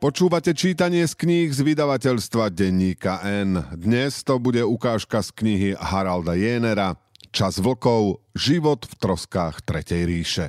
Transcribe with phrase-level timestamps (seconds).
[0.00, 3.68] Počúvate čítanie z kníh z vydavateľstva Denníka N.
[3.76, 6.96] Dnes to bude ukážka z knihy Haralda Jénera
[7.28, 10.46] Čas vlkov, život v troskách Tretej ríše.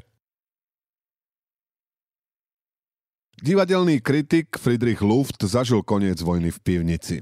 [3.44, 7.20] Divadelný kritik Friedrich Luft zažil koniec vojny v pivnici.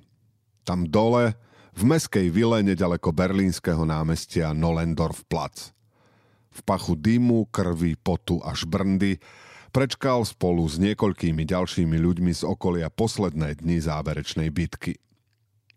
[0.61, 1.33] Tam dole,
[1.73, 5.73] v meskej vile nedaleko berlínskeho námestia Nolendorf Platz.
[6.53, 9.17] V pachu dymu, krvi, potu a šbrndy
[9.69, 14.97] prečkal spolu s niekoľkými ďalšími ľuďmi z okolia posledné dni záverečnej bitky.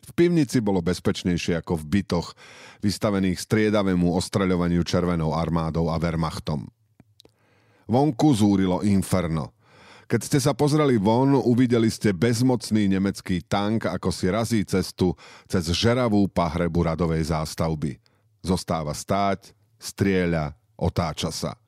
[0.02, 2.34] V pivnici bolo bezpečnejšie ako v bytoch,
[2.82, 6.66] vystavených striedavému ostreľovaniu Červenou armádou a Wehrmachtom.
[7.87, 9.55] Vonku zúrilo inferno.
[10.10, 15.15] Keď ste sa pozreli von, uvideli ste bezmocný nemecký tank, ako si razí cestu
[15.46, 17.96] cez žeravú pahrebu radovej zástavby.
[18.43, 21.62] Zostáva stáť, strieľa, otáča sa.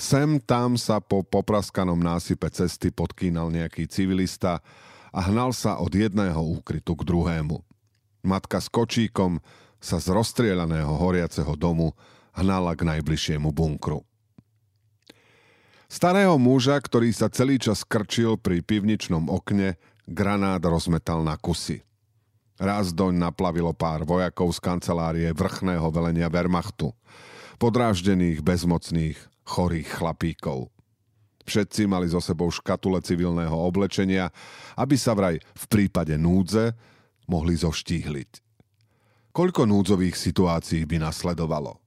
[0.00, 4.64] Sem tam sa po popraskanom násype cesty podkýnal nejaký civilista
[5.12, 7.60] a hnal sa od jedného úkrytu k druhému.
[8.24, 9.44] Matka s kočíkom
[9.76, 11.92] sa z rozstrieľaného horiaceho domu
[12.32, 14.00] hnala k najbližšiemu bunkru.
[15.84, 19.76] Starého muža, ktorý sa celý čas krčil pri pivničnom okne,
[20.08, 21.84] granát rozmetal na kusy.
[22.56, 26.96] Raz doň naplavilo pár vojakov z kancelárie vrchného velenia Wehrmachtu.
[27.60, 30.70] Podráždených, bezmocných, chorých chlapíkov.
[31.50, 34.30] Všetci mali so sebou škatule civilného oblečenia,
[34.78, 36.70] aby sa vraj v prípade núdze
[37.26, 38.30] mohli zoštíhliť.
[39.34, 41.82] Koľko núdzových situácií by nasledovalo?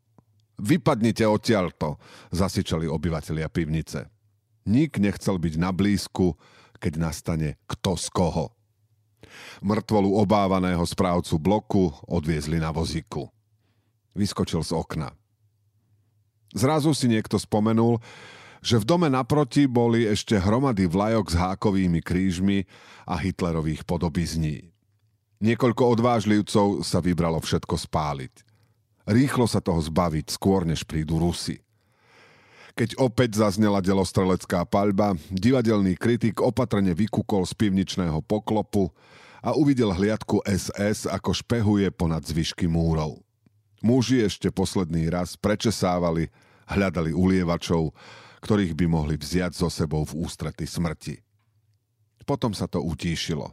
[0.59, 1.99] Vypadnite odtiaľto,
[2.31, 4.07] zasičali obyvatelia pivnice.
[4.67, 6.35] Nik nechcel byť na blízku,
[6.79, 8.47] keď nastane kto z koho.
[9.63, 13.27] Mrtvolu obávaného správcu bloku odviezli na vozíku.
[14.13, 15.09] Vyskočil z okna.
[16.53, 17.97] Zrazu si niekto spomenul,
[18.63, 22.63] že v dome naproti boli ešte hromady vlajok s hákovými krížmi
[23.03, 24.71] a Hitlerových podobizní.
[25.43, 28.33] Niekoľko odvážlivcov sa vybralo všetko spáliť.
[29.03, 31.59] Rýchlo sa toho zbaviť, skôr než prídu Rusy.
[32.73, 38.89] Keď opäť zaznela delostrelecká paľba, divadelný kritik opatrne vykúkol z pivničného poklopu
[39.43, 43.19] a uvidel hliadku SS, ako špehuje ponad zvyšky múrov.
[43.83, 46.31] Muži ešte posledný raz prečesávali
[46.71, 47.91] hľadali ulievačov,
[48.39, 51.19] ktorých by mohli vziať so sebou v ústrety smrti.
[52.23, 53.51] Potom sa to utíšilo.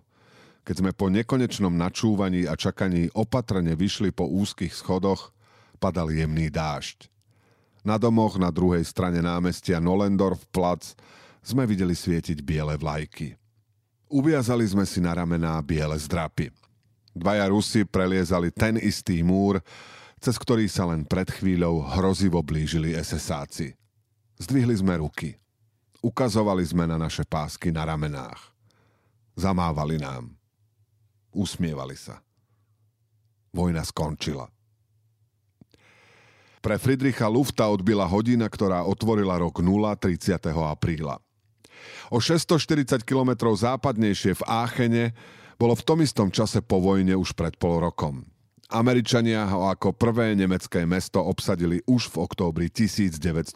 [0.63, 5.35] Keď sme po nekonečnom načúvaní a čakaní opatrne vyšli po úzkých schodoch,
[5.83, 7.11] padal jemný dážď.
[7.83, 10.95] Na domoch na druhej strane námestia Nolendorf plac
[11.43, 13.35] sme videli svietiť biele vlajky.
[14.13, 16.53] Uviazali sme si na ramená biele zdrapy.
[17.17, 19.59] Dvaja Rusi preliezali ten istý múr,
[20.21, 23.73] cez ktorý sa len pred chvíľou hrozivo blížili SSáci.
[24.37, 25.41] Zdvihli sme ruky.
[26.05, 28.53] Ukazovali sme na naše pásky na ramenách.
[29.37, 30.33] Zamávali nám.
[31.33, 32.21] Usmievali sa.
[33.53, 34.49] Vojna skončila.
[36.61, 40.37] Pre Friedricha Lufta odbila hodina, ktorá otvorila rok 0 30.
[40.53, 41.17] apríla.
[42.13, 45.05] O 640 km západnejšie v Áchene
[45.57, 48.29] bolo v tom istom čase po vojne už pred pol rokom.
[48.71, 53.51] Američania ho ako prvé nemecké mesto obsadili už v októbri 1944.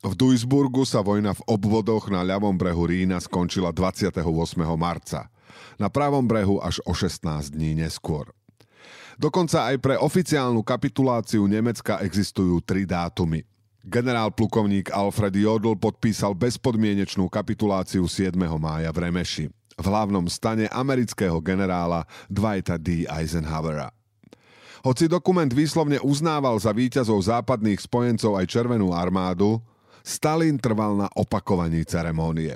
[0.00, 4.24] V Duisburgu sa vojna v obvodoch na ľavom brehu Rína skončila 28.
[4.80, 5.28] marca.
[5.76, 8.32] Na pravom brehu až o 16 dní neskôr.
[9.20, 13.44] Dokonca aj pre oficiálnu kapituláciu Nemecka existujú tri dátumy.
[13.84, 18.32] Generál plukovník Alfred Jodl podpísal bezpodmienečnú kapituláciu 7.
[18.56, 23.04] mája v Remeši v hlavnom stane amerického generála Dwighta D.
[23.04, 23.92] Eisenhowera.
[24.86, 29.58] Hoci dokument výslovne uznával za víťazov západných spojencov aj Červenú armádu,
[30.06, 32.54] Stalin trval na opakovaní ceremónie.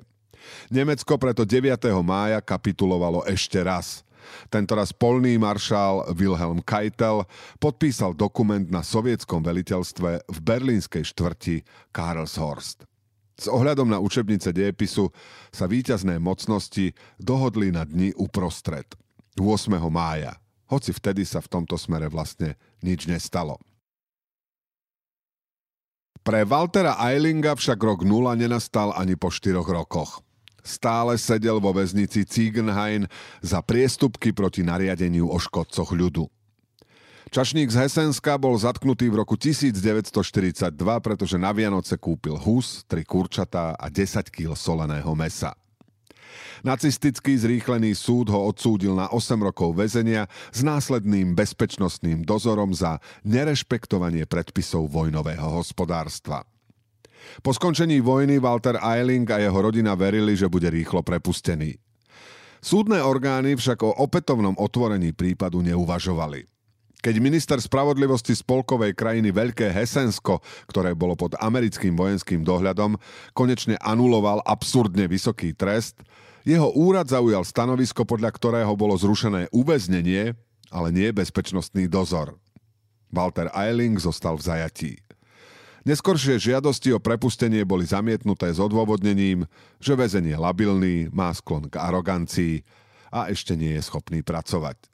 [0.70, 1.91] Nemecko preto 9.
[2.06, 4.06] mája kapitulovalo ešte raz.
[4.47, 7.26] Tentoraz polný maršál Wilhelm Keitel
[7.59, 12.86] podpísal dokument na sovietskom veliteľstve v berlínskej štvrti Karlshorst.
[13.41, 15.09] S ohľadom na učebnice dejepisu
[15.48, 18.84] sa víťazné mocnosti dohodli na dni uprostred,
[19.41, 19.81] 8.
[19.89, 20.37] mája,
[20.69, 23.57] hoci vtedy sa v tomto smere vlastne nič nestalo.
[26.21, 30.21] Pre Waltera Eilinga však rok 0 nenastal ani po 4 rokoch.
[30.60, 33.09] Stále sedel vo väznici Ziegenhain
[33.41, 36.28] za priestupky proti nariadeniu o škodcoch ľudu.
[37.30, 40.18] Čašník z Hesenska bol zatknutý v roku 1942,
[40.98, 45.54] pretože na Vianoce kúpil hus, tri kurčatá a 10 kg soleného mesa.
[46.66, 54.26] Nacistický zrýchlený súd ho odsúdil na 8 rokov väzenia s následným bezpečnostným dozorom za nerešpektovanie
[54.26, 56.42] predpisov vojnového hospodárstva.
[57.47, 61.78] Po skončení vojny Walter Eiling a jeho rodina verili, že bude rýchlo prepustený.
[62.59, 66.59] Súdne orgány však o opätovnom otvorení prípadu neuvažovali.
[67.00, 73.00] Keď minister spravodlivosti spolkovej krajiny Veľké Hesensko, ktoré bolo pod americkým vojenským dohľadom,
[73.32, 75.97] konečne anuloval absurdne vysoký trest,
[76.44, 80.36] jeho úrad zaujal stanovisko, podľa ktorého bolo zrušené uväznenie,
[80.68, 82.36] ale nie bezpečnostný dozor.
[83.08, 84.92] Walter Eiling zostal v zajatí.
[85.88, 89.48] Neskoršie žiadosti o prepustenie boli zamietnuté s odôvodnením,
[89.80, 92.60] že väzen je labilný, má sklon k arogancii
[93.08, 94.90] a ešte nie je schopný pracovať.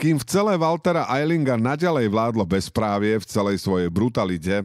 [0.00, 4.64] Kým v celé Waltera Eilinga naďalej vládlo bezprávie v celej svojej brutalite,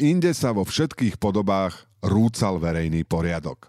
[0.00, 3.68] inde sa vo všetkých podobách rúcal verejný poriadok.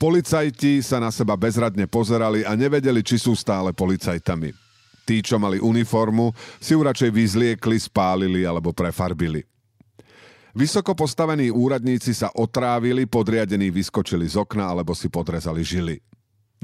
[0.00, 4.56] Policajti sa na seba bezradne pozerali a nevedeli, či sú stále policajtami.
[5.04, 9.44] Tí, čo mali uniformu, si ju radšej vyzliekli, spálili alebo prefarbili.
[10.56, 16.00] Vysoko postavení úradníci sa otrávili, podriadení vyskočili z okna alebo si podrezali žily.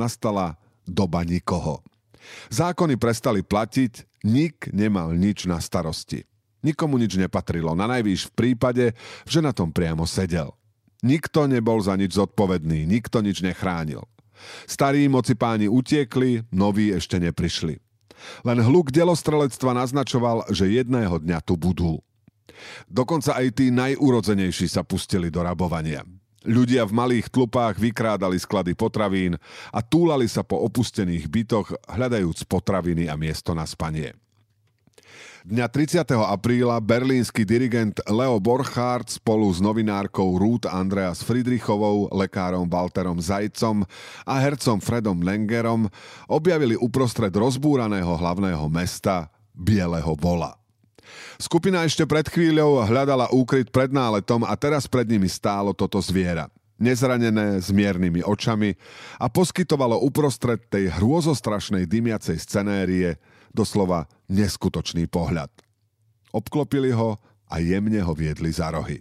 [0.00, 0.56] Nastala
[0.88, 1.85] doba nikoho.
[2.53, 6.25] Zákony prestali platiť, nik nemal nič na starosti.
[6.65, 8.85] Nikomu nič nepatrilo, na najvýš v prípade,
[9.29, 10.56] že na tom priamo sedel.
[11.05, 14.00] Nikto nebol za nič zodpovedný, nikto nič nechránil.
[14.65, 17.76] Starí moci páni utiekli, noví ešte neprišli.
[18.41, 22.00] Len hluk delostrelectva naznačoval, že jedného dňa tu budú.
[22.88, 26.00] Dokonca aj tí najúrodzenejší sa pustili do rabovania.
[26.44, 29.41] Ľudia v malých tlupách vykrádali sklady potravín
[29.73, 34.12] a túlali sa po opustených bytoch, hľadajúc potraviny a miesto na spanie.
[35.44, 36.08] Dňa 30.
[36.25, 43.85] apríla berlínsky dirigent Leo Borchardt spolu s novinárkou Ruth Andreas Friedrichovou, lekárom Walterom Zajcom
[44.25, 45.93] a hercom Fredom Lengerom
[46.32, 50.63] objavili uprostred rozbúraného hlavného mesta Bieleho vola.
[51.36, 56.48] Skupina ešte pred chvíľou hľadala úkryt pred náletom a teraz pred nimi stálo toto zviera.
[56.74, 58.74] Nezranené, s miernymi očami
[59.22, 63.14] a poskytovalo uprostred tej hrôzostrašnej dymiacej scenérie
[63.54, 65.48] doslova neskutočný pohľad.
[66.34, 67.14] Obklopili ho
[67.46, 68.98] a jemne ho viedli za rohy.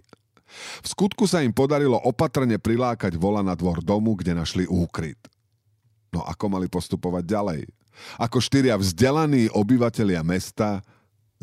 [0.85, 5.17] V skutku sa im podarilo opatrne prilákať vola na dvor domu, kde našli úkryt.
[6.13, 7.61] No ako mali postupovať ďalej?
[8.21, 10.85] Ako štyria vzdelaní obyvatelia mesta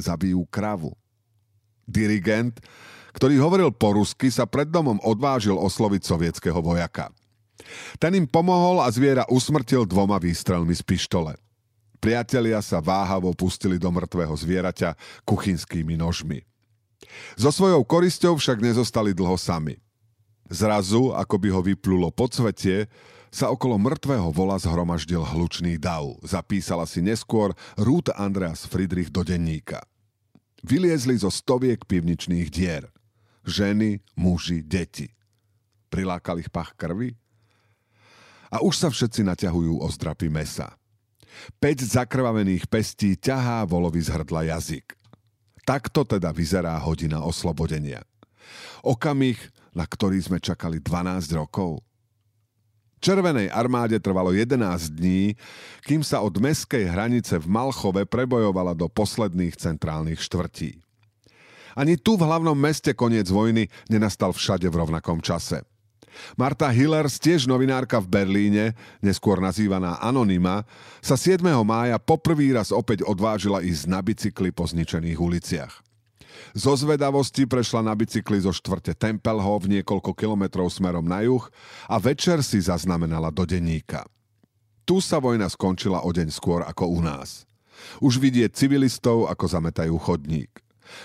[0.01, 0.97] zabijú kravu.
[1.85, 2.59] Dirigent,
[3.13, 7.11] ktorý hovoril po rusky, sa pred domom odvážil osloviť sovietského vojaka.
[8.01, 11.37] Ten im pomohol a zviera usmrtil dvoma výstrelmi z pištole.
[12.01, 14.97] Priatelia sa váhavo pustili do mŕtvého zvieraťa
[15.29, 16.41] kuchynskými nožmi.
[17.37, 19.77] So svojou korisťou však nezostali dlho sami.
[20.49, 22.89] Zrazu, ako by ho vyplulo podsvetie,
[23.31, 26.19] sa okolo mŕtvého vola zhromaždil hlučný dav.
[26.27, 29.85] Zapísala si neskôr Ruth Andreas Friedrich do denníka.
[30.61, 32.89] Vyliezli zo stoviek pivničných dier.
[33.49, 35.09] Ženy, muži, deti.
[35.89, 37.17] Prilákal ich pach krvi?
[38.51, 40.77] A už sa všetci naťahujú o zdrapy mesa.
[41.63, 44.99] Peť zakrvavených pestí ťahá volovi z hrdla jazyk.
[45.65, 48.03] Takto teda vyzerá hodina oslobodenia.
[48.83, 49.39] Okamih,
[49.71, 51.79] na ktorý sme čakali 12 rokov–
[53.01, 54.61] Červenej armáde trvalo 11
[54.93, 55.33] dní,
[55.89, 60.77] kým sa od meskej hranice v Malchove prebojovala do posledných centrálnych štvrtí.
[61.81, 65.65] Ani tu v hlavnom meste koniec vojny nenastal všade v rovnakom čase.
[66.37, 68.65] Marta Hillers, tiež novinárka v Berlíne,
[69.01, 70.69] neskôr nazývaná Anonyma,
[71.01, 71.41] sa 7.
[71.65, 75.90] mája poprvý raz opäť odvážila ísť na bicykli po zničených uliciach.
[76.55, 81.47] Zo zvedavosti prešla na bicykli zo štvrte Tempelhof niekoľko kilometrov smerom na juh
[81.87, 84.07] a večer si zaznamenala do denníka.
[84.83, 87.47] Tu sa vojna skončila o deň skôr ako u nás.
[88.03, 90.51] Už vidieť civilistov, ako zametajú chodník.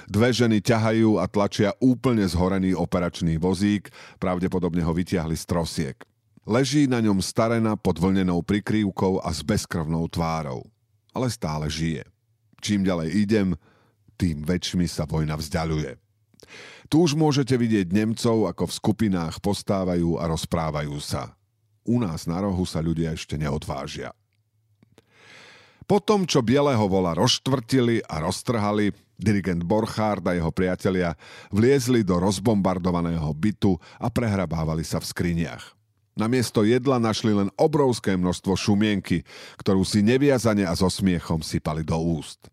[0.10, 5.98] Dve ženy ťahajú a tlačia úplne zhorený operačný vozík, pravdepodobne ho vytiahli z trosiek.
[6.46, 10.66] Leží na ňom starena pod vlnenou prikrývkou a s bezkrvnou tvárou.
[11.14, 12.06] Ale stále žije.
[12.62, 13.48] Čím ďalej idem,
[14.16, 16.00] tým väčšmi sa vojna vzdialuje.
[16.88, 21.34] Tu už môžete vidieť Nemcov, ako v skupinách postávajú a rozprávajú sa.
[21.86, 24.14] U nás na rohu sa ľudia ešte neodvážia.
[25.86, 28.90] Potom, čo Bieleho vola rozštvrtili a roztrhali,
[29.22, 31.14] dirigent Borchardt a jeho priatelia
[31.54, 35.78] vliezli do rozbombardovaného bytu a prehrabávali sa v skriniach.
[36.16, 39.28] Namiesto jedla našli len obrovské množstvo šumienky,
[39.60, 42.50] ktorú si neviazane a so smiechom sypali do úst.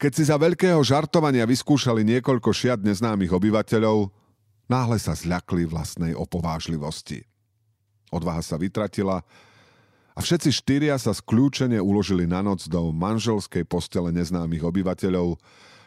[0.00, 4.08] Keď si za veľkého žartovania vyskúšali niekoľko šiat neznámych obyvateľov,
[4.64, 7.20] náhle sa zľakli vlastnej opovážlivosti.
[8.08, 9.20] Odvaha sa vytratila
[10.16, 15.36] a všetci štyria sa skľúčene uložili na noc do manželskej postele neznámych obyvateľov,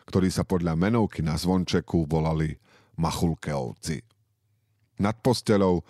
[0.06, 2.54] ktorí sa podľa menovky na zvončeku volali
[3.02, 3.98] Machulkeovci.
[5.02, 5.82] Nad posteľou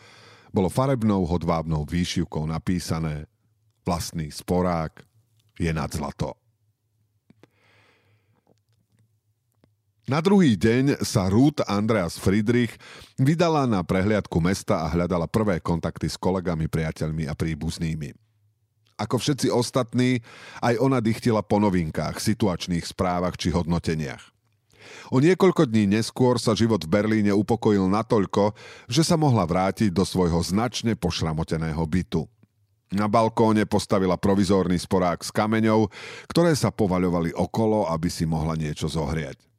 [0.56, 3.28] bolo farebnou hodvábnou výšivkou napísané
[3.84, 5.04] Vlastný sporák
[5.60, 6.43] je nad zlato.
[10.04, 12.76] Na druhý deň sa Ruth Andreas Friedrich
[13.16, 18.12] vydala na prehliadku mesta a hľadala prvé kontakty s kolegami, priateľmi a príbuznými.
[19.00, 20.20] Ako všetci ostatní,
[20.60, 24.20] aj ona dychtila po novinkách, situačných správach či hodnoteniach.
[25.08, 28.52] O niekoľko dní neskôr sa život v Berlíne upokojil natoľko,
[28.92, 32.28] že sa mohla vrátiť do svojho značne pošramoteného bytu.
[32.92, 35.88] Na balkóne postavila provizórny sporák s kameňou,
[36.28, 39.53] ktoré sa povaľovali okolo, aby si mohla niečo zohriať.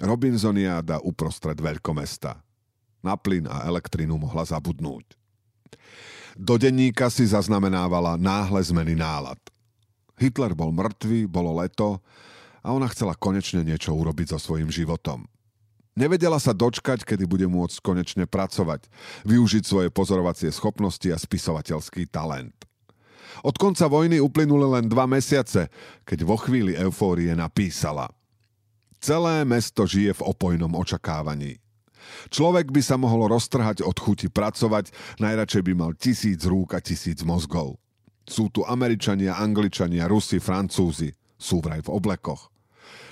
[0.00, 2.40] Robinsoniáda uprostred veľkomesta.
[3.02, 5.18] Na plyn a elektrinu mohla zabudnúť.
[6.38, 9.36] Do denníka si zaznamenávala náhle zmeny nálad.
[10.16, 12.00] Hitler bol mŕtvý, bolo leto
[12.64, 15.28] a ona chcela konečne niečo urobiť so svojím životom.
[15.92, 18.88] Nevedela sa dočkať, kedy bude môcť konečne pracovať,
[19.28, 22.56] využiť svoje pozorovacie schopnosti a spisovateľský talent.
[23.44, 25.68] Od konca vojny uplynuli len dva mesiace,
[26.08, 28.08] keď vo chvíli eufórie napísala–
[29.02, 31.58] Celé mesto žije v opojnom očakávaní.
[32.30, 37.26] Človek by sa mohol roztrhať od chuti pracovať, najradšej by mal tisíc rúk a tisíc
[37.26, 37.82] mozgov.
[38.22, 41.10] Sú tu Američania, Angličania, Rusi, Francúzi.
[41.34, 42.54] Sú vraj v oblekoch.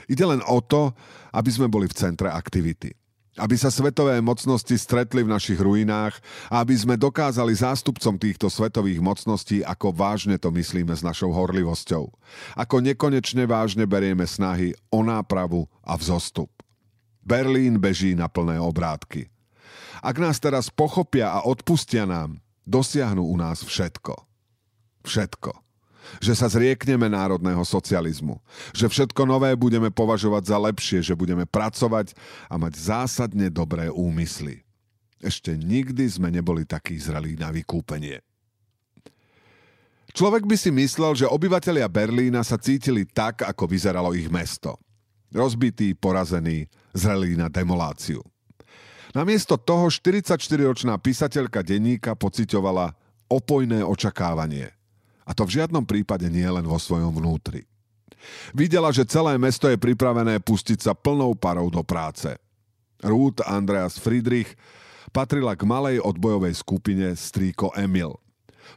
[0.06, 0.94] Ide len o to,
[1.34, 2.99] aby sme boli v centre aktivity
[3.38, 6.18] aby sa svetové mocnosti stretli v našich ruinách
[6.50, 12.10] a aby sme dokázali zástupcom týchto svetových mocností, ako vážne to myslíme s našou horlivosťou.
[12.58, 16.50] Ako nekonečne vážne berieme snahy o nápravu a vzostup.
[17.22, 19.30] Berlín beží na plné obrátky.
[20.02, 24.16] Ak nás teraz pochopia a odpustia nám, dosiahnu u nás všetko.
[25.06, 25.69] Všetko
[26.18, 28.42] že sa zriekneme národného socializmu,
[28.74, 32.18] že všetko nové budeme považovať za lepšie, že budeme pracovať
[32.50, 34.66] a mať zásadne dobré úmysly.
[35.22, 38.24] Ešte nikdy sme neboli takí zrelí na vykúpenie.
[40.10, 44.74] Človek by si myslel, že obyvatelia Berlína sa cítili tak, ako vyzeralo ich mesto.
[45.30, 48.18] Rozbitý, porazený, zrelý na demoláciu.
[49.14, 52.98] Namiesto toho 44-ročná písateľka denníka pocitovala
[53.30, 54.74] opojné očakávanie–
[55.24, 57.64] a to v žiadnom prípade nie len vo svojom vnútri.
[58.52, 62.28] Videla, že celé mesto je pripravené pustiť sa plnou parou do práce.
[63.00, 64.52] Ruth Andreas Friedrich
[65.10, 68.20] patrila k malej odbojovej skupine Strýko Emil.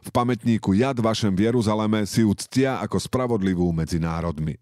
[0.02, 4.58] V pamätníku Jad vašem v Jeruzaleme si ju ctia ako spravodlivú medzi národmi.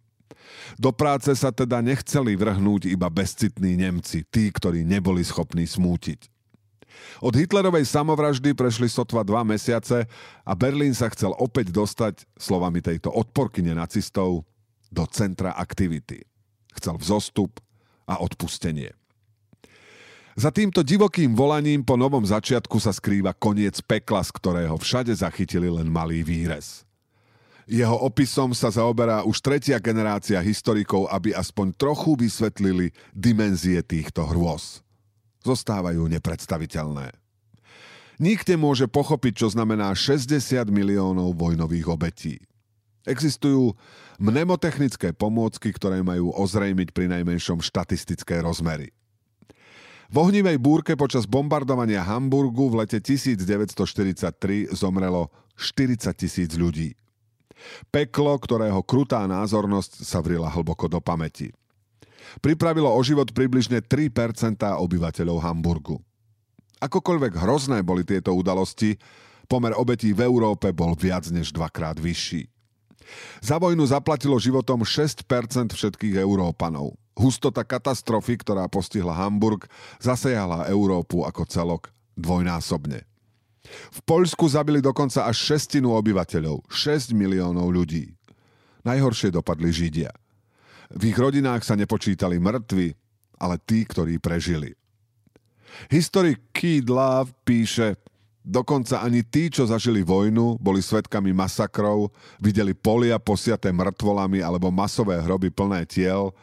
[0.76, 6.28] Do práce sa teda nechceli vrhnúť iba bezcitní Nemci, tí, ktorí neboli schopní smútiť.
[7.22, 10.11] Od Hitlerovej samovraždy prešli sotva dva mesiace
[10.42, 14.42] a Berlín sa chcel opäť dostať, slovami tejto odporkyne nacistov,
[14.92, 16.20] do centra aktivity.
[16.76, 17.62] Chcel vzostup
[18.04, 18.92] a odpustenie.
[20.32, 25.68] Za týmto divokým volaním po novom začiatku sa skrýva koniec pekla, z ktorého všade zachytili
[25.68, 26.88] len malý výrez.
[27.68, 34.82] Jeho opisom sa zaoberá už tretia generácia historikov, aby aspoň trochu vysvetlili dimenzie týchto hrôz
[35.42, 37.12] zostávajú nepredstaviteľné.
[38.22, 40.38] Nikde môže pochopiť, čo znamená 60
[40.70, 42.34] miliónov vojnových obetí.
[43.02, 43.75] Existujú
[44.22, 48.94] mnemotechnické pomôcky, ktoré majú ozrejmiť pri najmenšom štatistické rozmery.
[50.12, 56.94] V ohnivej búrke počas bombardovania Hamburgu v lete 1943 zomrelo 40 tisíc ľudí.
[57.90, 61.50] Peklo, ktorého krutá názornosť sa vrila hlboko do pamäti
[62.41, 65.97] pripravilo o život približne 3% obyvateľov Hamburgu.
[66.83, 68.99] Akokoľvek hrozné boli tieto udalosti,
[69.47, 72.50] pomer obetí v Európe bol viac než dvakrát vyšší.
[73.43, 75.26] Za vojnu zaplatilo životom 6%
[75.75, 76.97] všetkých Európanov.
[77.12, 79.69] Hustota katastrofy, ktorá postihla Hamburg,
[80.00, 81.83] zasejala Európu ako celok
[82.17, 83.05] dvojnásobne.
[83.93, 88.11] V Poľsku zabili dokonca až šestinu obyvateľov, 6 miliónov ľudí.
[88.83, 90.11] Najhoršie dopadli Židia.
[90.92, 92.92] V ich rodinách sa nepočítali mŕtvi,
[93.40, 94.76] ale tí, ktorí prežili.
[95.88, 97.96] Historik Keith Love píše,
[98.44, 105.16] dokonca ani tí, čo zažili vojnu, boli svetkami masakrov, videli polia posiaté mŕtvolami alebo masové
[105.16, 106.37] hroby plné tiel,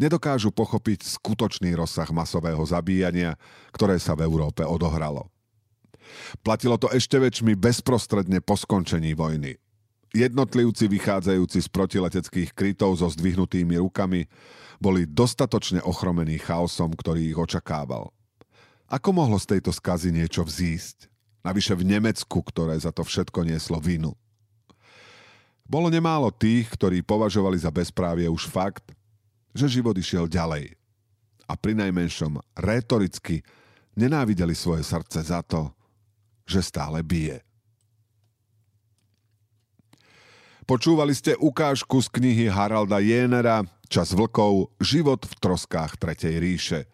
[0.00, 3.36] nedokážu pochopiť skutočný rozsah masového zabíjania,
[3.76, 5.28] ktoré sa v Európe odohralo.
[6.40, 9.60] Platilo to ešte väčšmi bezprostredne po skončení vojny.
[10.10, 14.26] Jednotlivci vychádzajúci z protileteckých krytov so zdvihnutými rukami
[14.82, 18.10] boli dostatočne ochromení chaosom, ktorý ich očakával.
[18.90, 21.06] Ako mohlo z tejto skazy niečo vzísť?
[21.46, 24.18] Navyše v Nemecku, ktoré za to všetko nieslo vinu.
[25.62, 28.90] Bolo nemálo tých, ktorí považovali za bezprávie už fakt,
[29.54, 30.74] že život išiel ďalej.
[31.50, 33.42] a pri najmenšom rétoricky
[33.98, 35.74] nenávideli svoje srdce za to,
[36.46, 37.42] že stále bije.
[40.70, 46.86] Počúvali ste ukážku z knihy Haralda Jénera Čas vlkov, život v troskách Tretej ríše.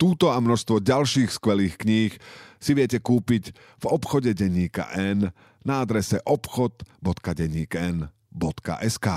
[0.00, 2.16] Túto a množstvo ďalších skvelých kníh
[2.56, 5.28] si viete kúpiť v obchode denníka N
[5.60, 9.08] na adrese obchod.denníkn.sk.